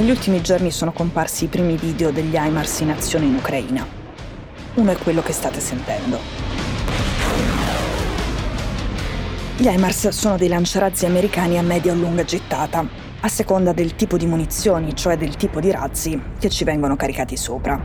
negli 0.00 0.10
ultimi 0.10 0.40
giorni 0.40 0.70
sono 0.70 0.92
comparsi 0.92 1.44
i 1.44 1.48
primi 1.48 1.76
video 1.76 2.10
degli 2.10 2.34
HIMARS 2.34 2.80
in 2.80 2.90
azione 2.90 3.26
in 3.26 3.34
Ucraina. 3.34 3.86
Uno 4.74 4.92
è 4.92 4.96
quello 4.96 5.20
che 5.20 5.32
state 5.32 5.60
sentendo. 5.60 6.18
Gli 9.58 9.66
HIMARS 9.66 10.08
sono 10.08 10.38
dei 10.38 10.48
lanciarazzi 10.48 11.04
americani 11.04 11.58
a 11.58 11.62
media 11.62 11.92
o 11.92 11.96
lunga 11.96 12.24
gittata, 12.24 12.82
a 13.20 13.28
seconda 13.28 13.74
del 13.74 13.94
tipo 13.94 14.16
di 14.16 14.24
munizioni, 14.24 14.96
cioè 14.96 15.18
del 15.18 15.36
tipo 15.36 15.60
di 15.60 15.70
razzi, 15.70 16.18
che 16.38 16.48
ci 16.48 16.64
vengono 16.64 16.96
caricati 16.96 17.36
sopra. 17.36 17.78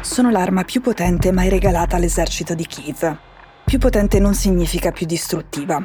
Sono 0.00 0.30
l'arma 0.30 0.62
più 0.62 0.80
potente 0.80 1.32
mai 1.32 1.48
regalata 1.48 1.96
all'esercito 1.96 2.54
di 2.54 2.66
Kiev. 2.66 3.18
Più 3.64 3.78
potente 3.78 4.20
non 4.20 4.34
significa 4.34 4.92
più 4.92 5.06
distruttiva. 5.06 5.84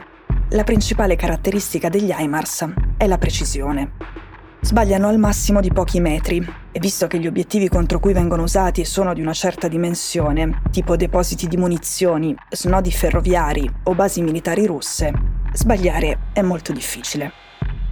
La 0.49 0.63
principale 0.63 1.15
caratteristica 1.15 1.89
degli 1.89 2.13
HIMARS 2.15 2.73
è 2.95 3.07
la 3.07 3.17
precisione. 3.17 4.21
Sbagliano 4.63 5.09
al 5.09 5.19
massimo 5.19 5.59
di 5.59 5.73
pochi 5.73 5.99
metri. 5.99 6.41
E 6.71 6.79
visto 6.79 7.05
che 7.07 7.19
gli 7.19 7.27
obiettivi 7.27 7.67
contro 7.67 7.99
cui 7.99 8.13
vengono 8.13 8.43
usati 8.43 8.85
sono 8.85 9.13
di 9.13 9.19
una 9.19 9.33
certa 9.33 9.67
dimensione, 9.67 10.61
tipo 10.71 10.95
depositi 10.95 11.49
di 11.49 11.57
munizioni, 11.57 12.33
snodi 12.49 12.89
ferroviari 12.89 13.69
o 13.83 13.93
basi 13.93 14.21
militari 14.21 14.65
russe, 14.65 15.11
sbagliare 15.51 16.29
è 16.31 16.41
molto 16.41 16.71
difficile. 16.71 17.33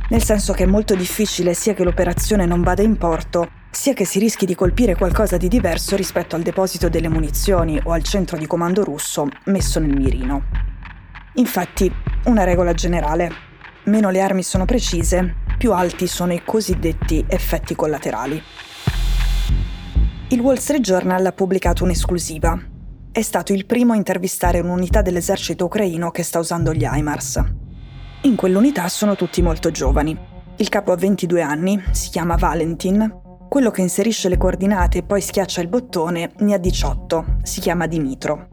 Nel 0.10 0.24
senso 0.24 0.54
che 0.54 0.64
è 0.64 0.66
molto 0.66 0.96
difficile 0.96 1.54
sia 1.54 1.74
che 1.74 1.84
l'operazione 1.84 2.46
non 2.46 2.62
vada 2.62 2.82
in 2.82 2.98
porto, 2.98 3.50
sia 3.70 3.92
che 3.92 4.06
si 4.06 4.20
rischi 4.20 4.46
di 4.46 4.56
colpire 4.56 4.96
qualcosa 4.96 5.36
di 5.36 5.50
diverso 5.50 5.98
rispetto 5.98 6.38
al 6.38 6.42
deposito 6.42 6.88
delle 6.88 7.10
munizioni 7.10 7.82
o 7.84 7.92
al 7.92 8.04
centro 8.04 8.38
di 8.38 8.48
comando 8.48 8.86
russo 8.86 9.28
messo 9.46 9.82
nel 9.82 9.94
mirino. 9.94 10.44
Infatti, 11.34 11.94
una 12.24 12.46
regola 12.46 12.74
generale, 12.74 13.30
meno 13.84 14.10
le 14.10 14.22
armi 14.22 14.42
sono 14.42 14.64
precise, 14.64 15.36
più 15.62 15.74
alti 15.74 16.08
sono 16.08 16.34
i 16.34 16.42
cosiddetti 16.44 17.24
effetti 17.28 17.76
collaterali. 17.76 18.42
Il 20.30 20.40
Wall 20.40 20.56
Street 20.56 20.82
Journal 20.82 21.24
ha 21.24 21.32
pubblicato 21.34 21.84
un'esclusiva. 21.84 22.60
È 23.12 23.22
stato 23.22 23.54
il 23.54 23.68
primo 23.68 23.94
a 23.94 23.96
intervistare 23.96 24.60
un'unità 24.60 25.04
dell'esercito 25.04 25.66
ucraino 25.66 26.10
che 26.10 26.24
sta 26.24 26.40
usando 26.40 26.74
gli 26.74 26.84
HIMARS. 26.84 27.44
In 28.22 28.36
quell'unità 28.36 28.90
sono 28.90 29.16
tutti 29.16 29.44
molto 29.44 29.70
giovani. 29.70 30.18
Il 30.56 30.68
capo 30.68 30.94
ha 30.94 30.96
22 30.96 31.44
anni, 31.44 31.80
si 31.92 32.10
chiama 32.10 32.38
Valentin. 32.38 33.20
Quello 33.48 33.70
che 33.70 33.82
inserisce 33.82 34.30
le 34.30 34.38
coordinate 34.38 34.98
e 34.98 35.04
poi 35.04 35.22
schiaccia 35.22 35.62
il 35.62 35.68
bottone 35.68 36.32
ne 36.40 36.56
ha 36.56 36.58
18, 36.58 37.38
si 37.44 37.60
chiama 37.60 37.86
Dimitro. 37.86 38.48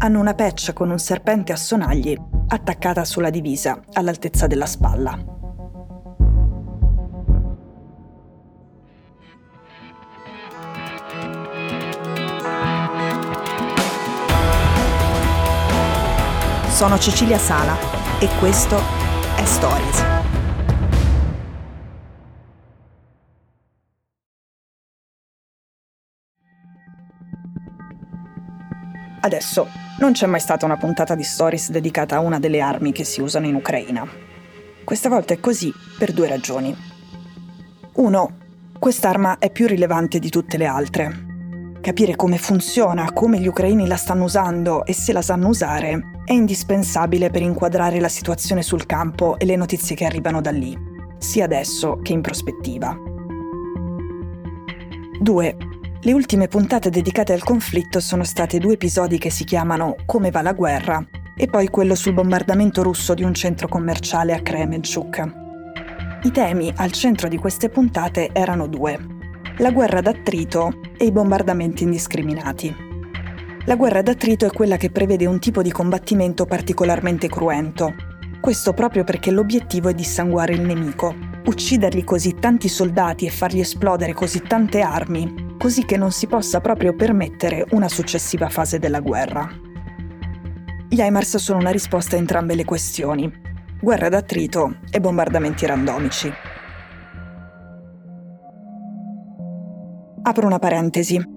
Hanno 0.00 0.20
una 0.20 0.34
patch 0.34 0.74
con 0.74 0.90
un 0.90 0.98
serpente 0.98 1.50
a 1.50 1.56
sonagli 1.56 2.14
attaccata 2.48 3.06
sulla 3.06 3.30
divisa, 3.30 3.80
all'altezza 3.94 4.46
della 4.46 4.66
spalla. 4.66 5.40
Sono 16.82 16.98
Cecilia 16.98 17.38
Sala 17.38 17.76
e 18.18 18.28
questo 18.40 18.76
è 19.36 19.44
Stories. 19.44 20.04
Adesso, 29.20 29.68
non 30.00 30.10
c'è 30.10 30.26
mai 30.26 30.40
stata 30.40 30.64
una 30.64 30.76
puntata 30.76 31.14
di 31.14 31.22
Stories 31.22 31.70
dedicata 31.70 32.16
a 32.16 32.18
una 32.18 32.40
delle 32.40 32.58
armi 32.58 32.90
che 32.90 33.04
si 33.04 33.20
usano 33.20 33.46
in 33.46 33.54
Ucraina. 33.54 34.04
Questa 34.82 35.08
volta 35.08 35.34
è 35.34 35.38
così 35.38 35.72
per 35.96 36.12
due 36.12 36.26
ragioni. 36.26 36.76
Uno, 37.92 38.38
quest'arma 38.76 39.38
è 39.38 39.52
più 39.52 39.68
rilevante 39.68 40.18
di 40.18 40.30
tutte 40.30 40.56
le 40.58 40.66
altre. 40.66 41.78
Capire 41.80 42.16
come 42.16 42.38
funziona, 42.38 43.12
come 43.12 43.38
gli 43.38 43.46
ucraini 43.46 43.86
la 43.86 43.94
stanno 43.94 44.24
usando 44.24 44.84
e 44.84 44.92
se 44.92 45.12
la 45.12 45.22
sanno 45.22 45.46
usare 45.46 46.11
è 46.24 46.32
indispensabile 46.32 47.30
per 47.30 47.42
inquadrare 47.42 47.98
la 47.98 48.08
situazione 48.08 48.62
sul 48.62 48.86
campo 48.86 49.38
e 49.38 49.44
le 49.44 49.56
notizie 49.56 49.96
che 49.96 50.04
arrivano 50.04 50.40
da 50.40 50.50
lì, 50.50 50.76
sia 51.18 51.44
adesso 51.44 51.98
che 52.02 52.12
in 52.12 52.20
prospettiva. 52.20 52.96
2. 55.20 55.56
Le 56.04 56.12
ultime 56.12 56.48
puntate 56.48 56.90
dedicate 56.90 57.32
al 57.32 57.42
conflitto 57.42 58.00
sono 58.00 58.24
state 58.24 58.58
due 58.58 58.74
episodi 58.74 59.18
che 59.18 59.30
si 59.30 59.44
chiamano 59.44 59.96
Come 60.04 60.30
va 60.30 60.42
la 60.42 60.52
guerra 60.52 61.04
e 61.36 61.46
poi 61.46 61.68
quello 61.68 61.94
sul 61.94 62.12
bombardamento 62.12 62.82
russo 62.82 63.14
di 63.14 63.22
un 63.22 63.34
centro 63.34 63.68
commerciale 63.68 64.32
a 64.32 64.42
Kremenchuk. 64.42 65.32
I 66.24 66.30
temi 66.30 66.72
al 66.76 66.92
centro 66.92 67.28
di 67.28 67.36
queste 67.36 67.68
puntate 67.68 68.30
erano 68.32 68.66
due. 68.66 68.98
La 69.58 69.70
guerra 69.70 70.00
d'attrito 70.00 70.80
e 70.96 71.04
i 71.04 71.12
bombardamenti 71.12 71.84
indiscriminati. 71.84 72.91
La 73.66 73.76
guerra 73.76 74.02
d'attrito 74.02 74.44
è 74.44 74.50
quella 74.50 74.76
che 74.76 74.90
prevede 74.90 75.24
un 75.26 75.38
tipo 75.38 75.62
di 75.62 75.70
combattimento 75.70 76.46
particolarmente 76.46 77.28
cruento. 77.28 77.94
Questo 78.40 78.72
proprio 78.72 79.04
perché 79.04 79.30
l'obiettivo 79.30 79.88
è 79.88 79.94
dissanguare 79.94 80.54
il 80.54 80.62
nemico, 80.62 81.14
uccidergli 81.44 82.02
così 82.02 82.34
tanti 82.34 82.68
soldati 82.68 83.24
e 83.24 83.30
fargli 83.30 83.60
esplodere 83.60 84.14
così 84.14 84.42
tante 84.42 84.80
armi, 84.80 85.54
così 85.58 85.84
che 85.84 85.96
non 85.96 86.10
si 86.10 86.26
possa 86.26 86.60
proprio 86.60 86.96
permettere 86.96 87.64
una 87.70 87.88
successiva 87.88 88.48
fase 88.48 88.80
della 88.80 88.98
guerra. 88.98 89.48
Gli 90.88 91.00
HIMARS 91.00 91.36
sono 91.36 91.60
una 91.60 91.70
risposta 91.70 92.16
a 92.16 92.18
entrambe 92.18 92.56
le 92.56 92.64
questioni, 92.64 93.32
guerra 93.80 94.08
d'attrito 94.08 94.78
e 94.90 94.98
bombardamenti 94.98 95.66
randomici. 95.66 96.32
Apro 100.24 100.46
una 100.46 100.58
parentesi. 100.58 101.31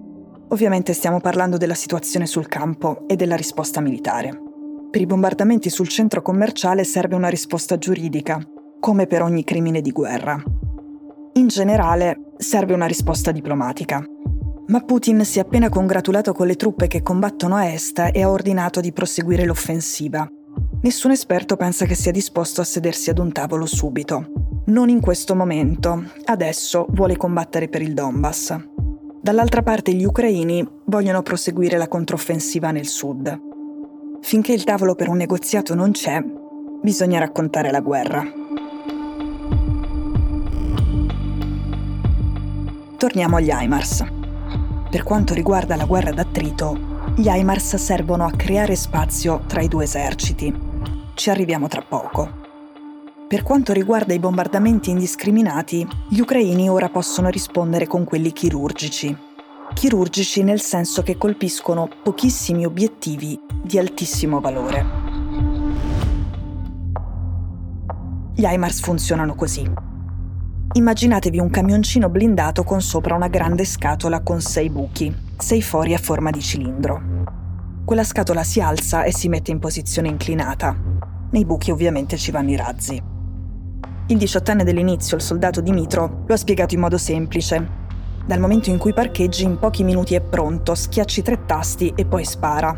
Ovviamente 0.49 0.93
stiamo 0.93 1.19
parlando 1.19 1.57
della 1.57 1.73
situazione 1.73 2.25
sul 2.25 2.47
campo 2.47 3.05
e 3.07 3.15
della 3.15 3.35
risposta 3.35 3.81
militare. 3.81 4.39
Per 4.91 5.01
i 5.01 5.05
bombardamenti 5.05 5.69
sul 5.69 5.87
centro 5.87 6.21
commerciale 6.21 6.83
serve 6.83 7.15
una 7.15 7.27
risposta 7.27 7.77
giuridica, 7.77 8.39
come 8.79 9.07
per 9.07 9.21
ogni 9.21 9.43
crimine 9.43 9.81
di 9.81 9.91
guerra. 9.91 10.41
In 11.33 11.47
generale 11.47 12.31
serve 12.37 12.73
una 12.73 12.85
risposta 12.85 13.31
diplomatica. 13.31 14.03
Ma 14.67 14.79
Putin 14.79 15.25
si 15.25 15.39
è 15.39 15.41
appena 15.41 15.69
congratulato 15.69 16.31
con 16.33 16.47
le 16.47 16.55
truppe 16.55 16.87
che 16.87 17.01
combattono 17.01 17.55
a 17.55 17.65
est 17.65 18.09
e 18.13 18.21
ha 18.21 18.29
ordinato 18.29 18.79
di 18.79 18.93
proseguire 18.93 19.45
l'offensiva. 19.45 20.27
Nessun 20.81 21.11
esperto 21.11 21.55
pensa 21.55 21.85
che 21.85 21.95
sia 21.95 22.11
disposto 22.11 22.61
a 22.61 22.63
sedersi 22.63 23.09
ad 23.09 23.17
un 23.17 23.31
tavolo 23.31 23.65
subito. 23.65 24.27
Non 24.67 24.89
in 24.89 25.01
questo 25.01 25.35
momento. 25.35 26.03
Adesso 26.23 26.85
vuole 26.91 27.17
combattere 27.17 27.67
per 27.67 27.81
il 27.81 27.93
Donbass. 27.93 28.74
Dall'altra 29.25 29.63
parte 29.63 29.91
gli 29.91 30.05
ucraini 30.05 30.63
vogliono 30.83 31.23
proseguire 31.23 31.77
la 31.77 31.87
controffensiva 31.87 32.69
nel 32.69 32.85
sud. 32.85 33.41
Finché 34.21 34.53
il 34.53 34.63
tavolo 34.63 34.93
per 34.93 35.09
un 35.09 35.17
negoziato 35.17 35.73
non 35.73 35.89
c'è, 35.93 36.23
bisogna 36.79 37.17
raccontare 37.17 37.71
la 37.71 37.79
guerra. 37.79 38.23
Torniamo 42.97 43.37
agli 43.37 43.49
HIMARS. 43.51 44.03
Per 44.91 45.01
quanto 45.01 45.33
riguarda 45.33 45.75
la 45.75 45.85
guerra 45.85 46.11
d'attrito, 46.11 46.77
gli 47.15 47.27
HIMARS 47.27 47.77
servono 47.77 48.25
a 48.25 48.31
creare 48.31 48.75
spazio 48.75 49.41
tra 49.47 49.61
i 49.61 49.67
due 49.67 49.85
eserciti. 49.85 50.53
Ci 51.15 51.31
arriviamo 51.31 51.67
tra 51.67 51.81
poco. 51.81 52.44
Per 53.35 53.43
quanto 53.43 53.73
riguarda 53.73 54.13
i 54.13 54.19
bombardamenti 54.19 54.91
indiscriminati, 54.91 55.85
gli 56.07 56.21
ucraini 56.21 56.69
ora 56.69 56.87
possono 56.87 57.27
rispondere 57.27 57.85
con 57.85 58.05
quelli 58.05 58.31
chirurgici. 58.31 59.13
Chirurgici 59.73 60.41
nel 60.41 60.61
senso 60.61 61.03
che 61.03 61.17
colpiscono 61.17 61.89
pochissimi 62.01 62.65
obiettivi 62.65 63.37
di 63.61 63.77
altissimo 63.77 64.39
valore. 64.39 64.85
Gli 68.33 68.45
HIMARS 68.45 68.79
funzionano 68.79 69.35
così. 69.35 69.69
Immaginatevi 70.71 71.37
un 71.37 71.49
camioncino 71.49 72.07
blindato 72.07 72.63
con 72.63 72.79
sopra 72.79 73.15
una 73.15 73.27
grande 73.27 73.65
scatola 73.65 74.21
con 74.21 74.39
sei 74.39 74.69
buchi, 74.69 75.13
sei 75.37 75.61
fori 75.61 75.93
a 75.93 75.97
forma 75.97 76.29
di 76.29 76.39
cilindro. 76.39 77.01
Quella 77.83 78.05
scatola 78.05 78.45
si 78.45 78.61
alza 78.61 79.03
e 79.03 79.11
si 79.11 79.27
mette 79.27 79.51
in 79.51 79.59
posizione 79.59 80.07
inclinata. 80.07 80.73
Nei 81.31 81.43
buchi 81.43 81.71
ovviamente 81.71 82.15
ci 82.15 82.31
vanno 82.31 82.51
i 82.51 82.55
razzi. 82.55 83.13
Il 84.07 84.19
diciottenne 84.19 84.63
dell'inizio, 84.63 85.17
il 85.17 85.23
soldato 85.23 85.61
Dimitro, 85.61 86.25
lo 86.27 86.33
ha 86.35 86.37
spiegato 86.37 86.75
in 86.75 86.79
modo 86.79 86.95
semplice. 86.95 87.67
Dal 88.23 88.39
momento 88.39 88.69
in 88.69 88.77
cui 88.77 88.93
parcheggi 88.93 89.43
in 89.43 89.57
pochi 89.57 89.83
minuti 89.83 90.13
è 90.13 90.21
pronto, 90.21 90.75
schiacci 90.75 91.23
tre 91.23 91.45
tasti 91.47 91.91
e 91.95 92.05
poi 92.05 92.23
spara. 92.23 92.77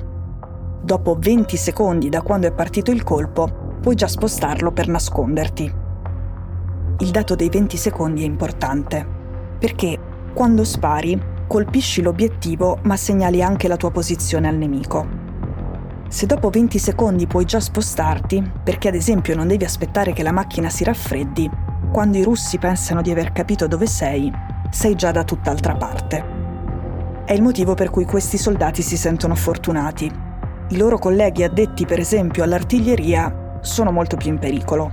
Dopo 0.81 1.17
20 1.19 1.57
secondi 1.57 2.07
da 2.07 2.21
quando 2.21 2.47
è 2.47 2.53
partito 2.53 2.91
il 2.91 3.03
colpo, 3.03 3.75
puoi 3.81 3.95
già 3.95 4.07
spostarlo 4.07 4.71
per 4.71 4.87
nasconderti. 4.87 5.73
Il 6.99 7.11
dato 7.11 7.35
dei 7.35 7.49
20 7.49 7.75
secondi 7.75 8.23
è 8.23 8.25
importante, 8.25 9.05
perché 9.59 9.99
quando 10.33 10.63
spari 10.63 11.21
colpisci 11.45 12.01
l'obiettivo 12.01 12.79
ma 12.83 12.95
segnali 12.95 13.43
anche 13.43 13.67
la 13.67 13.75
tua 13.75 13.91
posizione 13.91 14.47
al 14.47 14.55
nemico. 14.55 15.16
Se 16.09 16.25
dopo 16.25 16.49
20 16.49 16.79
secondi 16.79 17.27
puoi 17.27 17.43
già 17.43 17.59
spostarti, 17.59 18.51
perché 18.63 18.87
ad 18.87 18.95
esempio 18.95 19.35
non 19.35 19.47
devi 19.47 19.65
aspettare 19.65 20.13
che 20.13 20.23
la 20.23 20.31
macchina 20.31 20.69
si 20.69 20.85
raffreddi, 20.85 21.49
quando 21.91 22.17
i 22.17 22.23
russi 22.23 22.57
pensano 22.57 23.01
di 23.01 23.11
aver 23.11 23.33
capito 23.33 23.67
dove 23.67 23.87
sei, 23.87 24.31
sei 24.69 24.95
già 24.95 25.11
da 25.11 25.25
tutt'altra 25.25 25.75
parte. 25.75 26.23
È 27.25 27.33
il 27.33 27.41
motivo 27.41 27.73
per 27.73 27.89
cui 27.89 28.05
questi 28.05 28.37
soldati 28.37 28.81
si 28.81 28.95
sentono 28.95 29.35
fortunati. 29.35 30.09
I 30.69 30.77
loro 30.77 30.97
colleghi 30.97 31.43
addetti 31.43 31.85
per 31.85 31.99
esempio 31.99 32.43
all'artiglieria 32.43 33.59
sono 33.61 33.91
molto 33.91 34.15
più 34.15 34.29
in 34.29 34.39
pericolo. 34.39 34.89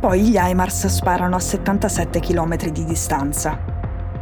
Poi 0.00 0.22
gli 0.22 0.36
HIMARS 0.36 0.86
sparano 0.86 1.36
a 1.36 1.40
77 1.40 2.18
km 2.18 2.56
di 2.70 2.84
distanza. 2.84 3.69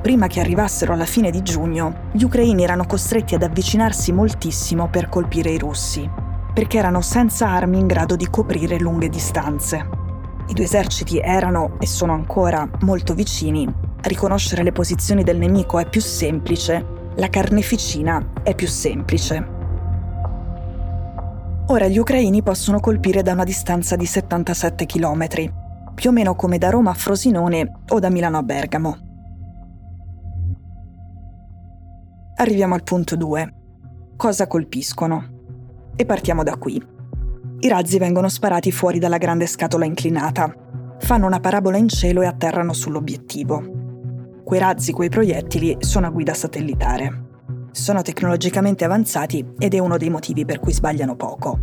Prima 0.01 0.27
che 0.27 0.41
arrivassero 0.41 0.93
alla 0.93 1.05
fine 1.05 1.31
di 1.31 1.43
giugno, 1.43 2.09
gli 2.13 2.23
ucraini 2.23 2.63
erano 2.63 2.87
costretti 2.87 3.35
ad 3.35 3.43
avvicinarsi 3.43 4.13
moltissimo 4.13 4.89
per 4.89 5.09
colpire 5.09 5.51
i 5.51 5.59
russi, 5.59 6.09
perché 6.53 6.79
erano 6.79 7.01
senza 7.01 7.49
armi 7.49 7.79
in 7.79 7.87
grado 7.87 8.17
di 8.17 8.29
coprire 8.29 8.79
lunghe 8.79 9.09
distanze. 9.09 9.89
I 10.47 10.55
due 10.55 10.65
eserciti 10.65 11.19
erano 11.19 11.77
e 11.79 11.87
sono 11.87 12.13
ancora 12.13 12.69
molto 12.81 13.15
vicini. 13.15 13.67
Riconoscere 14.01 14.63
le 14.63 14.73
posizioni 14.73 15.23
del 15.23 15.39
nemico 15.39 15.79
è 15.79 15.89
più 15.89 16.01
semplice 16.01 16.97
la 17.19 17.29
carneficina 17.31 18.25
è 18.45 18.55
più 18.55 18.69
semplice. 18.69 19.57
Ora 21.67 21.89
gli 21.89 21.99
ucraini 21.99 22.45
possono 22.45 22.79
colpire 22.79 23.23
da 23.23 23.33
una 23.33 23.43
distanza 23.43 23.97
di 23.97 24.07
77 24.07 24.87
km, 24.87 25.27
più 25.97 26.11
o 26.11 26.13
meno 26.13 26.37
come 26.37 26.59
da 26.59 26.71
Roma 26.71 26.91
a 26.91 26.95
Frosinone 26.95 27.81
o 27.89 27.99
da 27.99 28.09
Milano 28.09 28.39
a 28.39 28.43
Bergamo. 28.45 29.08
Arriviamo 32.41 32.75
al 32.75 32.83
punto 32.83 33.17
2. 33.17 33.55
Cosa 34.17 34.47
colpiscono? 34.47 35.93
E 35.95 36.05
partiamo 36.05 36.43
da 36.43 36.57
qui. 36.57 36.83
I 37.61 37.69
razzi 37.69 37.99
vengono 37.99 38.29
sparati 38.29 38.73
fuori 38.73 38.99
dalla 38.99 39.19
grande 39.19 39.47
scatola 39.47 39.85
inclinata, 39.85 40.53
fanno 41.01 41.27
una 41.27 41.41
parabola 41.41 41.77
in 41.77 41.89
cielo 41.89 42.23
e 42.23 42.27
atterrano 42.27 42.73
sull'obiettivo 42.73 43.79
quei 44.49 44.61
razzi, 44.61 44.93
quei 44.93 45.11
proiettili 45.11 45.77
sono 45.81 46.07
a 46.07 46.09
guida 46.09 46.33
satellitare. 46.33 47.27
Sono 47.71 48.01
tecnologicamente 48.01 48.83
avanzati 48.83 49.47
ed 49.59 49.75
è 49.75 49.79
uno 49.79 49.99
dei 49.99 50.09
motivi 50.09 50.47
per 50.47 50.59
cui 50.59 50.73
sbagliano 50.73 51.17
poco. 51.17 51.59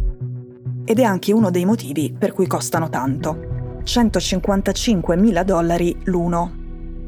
Ed 0.85 0.99
è 0.99 1.01
anche 1.01 1.33
uno 1.33 1.49
dei 1.49 1.65
motivi 1.65 2.15
per 2.15 2.33
cui 2.33 2.45
costano 2.45 2.89
tanto. 2.89 3.79
155 3.81 5.17
mila 5.17 5.41
dollari 5.41 5.97
l'uno. 6.03 6.51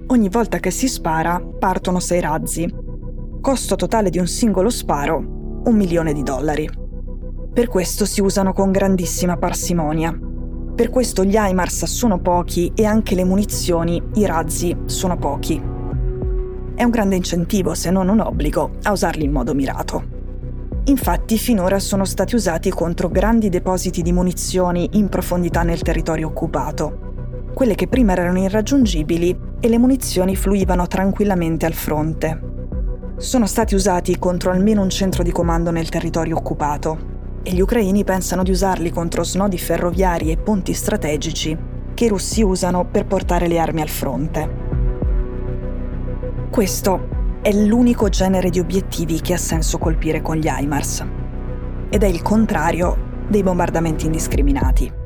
Ogni 0.08 0.30
volta 0.30 0.58
che 0.58 0.72
si 0.72 0.88
spara 0.88 1.40
partono 1.40 2.00
sei 2.00 2.22
razzi. 2.22 2.74
Costo 3.42 3.76
totale 3.76 4.10
di 4.10 4.18
un 4.18 4.28
singolo 4.28 4.70
sparo, 4.70 5.62
un 5.64 5.76
milione 5.76 6.12
di 6.12 6.24
dollari. 6.24 6.70
Per 7.54 7.68
questo 7.68 8.06
si 8.06 8.20
usano 8.20 8.52
con 8.52 8.72
grandissima 8.72 9.38
parsimonia. 9.38 10.18
Per 10.76 10.90
questo 10.90 11.24
gli 11.24 11.36
HIMARS 11.38 11.86
sono 11.86 12.20
pochi 12.20 12.72
e 12.76 12.84
anche 12.84 13.16
le 13.16 13.24
munizioni, 13.24 14.02
i 14.16 14.26
razzi, 14.26 14.76
sono 14.86 15.18
pochi. 15.18 15.56
È 16.76 16.84
un 16.84 16.90
grande 16.90 17.16
incentivo, 17.16 17.74
se 17.74 17.90
non 17.90 18.10
un 18.10 18.20
obbligo, 18.20 18.72
a 18.84 18.92
usarli 18.92 19.24
in 19.24 19.32
modo 19.32 19.54
mirato. 19.54 20.04
Infatti 20.86 21.38
finora 21.38 21.80
sono 21.80 22.06
stati 22.06 22.36
usati 22.36 22.70
contro 22.70 23.10
grandi 23.10 23.50
depositi 23.50 24.02
di 24.02 24.12
munizioni 24.12 24.90
in 24.94 25.10
profondità 25.10 25.64
nel 25.64 25.82
territorio 25.82 26.28
occupato, 26.28 27.52
quelle 27.54 27.76
che 27.76 27.88
prima 27.88 28.12
erano 28.12 28.40
irraggiungibili 28.40 29.38
e 29.60 29.70
le 29.70 29.78
munizioni 29.78 30.36
fluivano 30.36 30.86
tranquillamente 30.88 31.66
al 31.66 31.74
fronte. 31.74 32.56
Sono 33.20 33.48
stati 33.48 33.74
usati 33.74 34.20
contro 34.20 34.52
almeno 34.52 34.84
un 34.84 34.92
centro 34.92 35.24
di 35.24 35.32
comando 35.32 35.72
nel 35.72 35.90
territorio 35.90 36.38
occupato, 36.38 37.16
e 37.42 37.52
gli 37.52 37.62
ucraini 37.62 38.04
pensano 38.04 38.44
di 38.44 38.52
usarli 38.52 38.92
contro 38.92 39.24
snodi 39.24 39.58
ferroviari 39.58 40.30
e 40.30 40.38
ponti 40.38 40.76
strategici 40.76 41.58
che 41.96 42.06
i 42.06 42.10
russi 42.10 42.44
usano 42.44 42.86
per 42.86 43.08
portare 43.08 43.48
le 43.48 43.58
armi 43.58 43.82
al 43.82 43.90
fronte. 43.90 44.50
Questo 46.52 47.40
è 47.42 47.52
l'unico 47.52 48.08
genere 48.10 48.52
di 48.52 48.60
obiettivi 48.60 49.20
che 49.20 49.34
ha 49.34 49.38
senso 49.38 49.80
colpire 49.80 50.22
con 50.22 50.36
gli 50.36 50.48
HIMARS 50.48 51.06
ed 51.90 52.04
è 52.04 52.08
il 52.08 52.22
contrario 52.22 52.98
dei 53.28 53.42
bombardamenti 53.42 54.06
indiscriminati. 54.06 55.06